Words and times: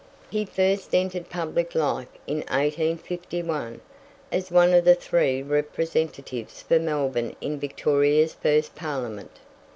He 0.31 0.45
first 0.45 0.95
entered 0.95 1.29
public 1.29 1.75
life 1.75 2.07
in 2.25 2.37
1851, 2.37 3.81
as 4.31 4.49
one 4.49 4.73
of 4.73 4.83
the 4.83 4.95
three 4.95 5.43
representatives 5.43 6.63
for 6.63 6.79
Melbourne 6.79 7.35
in 7.39 7.59
Victoria's 7.59 8.33
first 8.33 8.73
Parliament. 8.73 9.37